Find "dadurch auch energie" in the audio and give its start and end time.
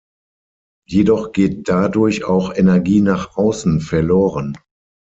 1.69-3.01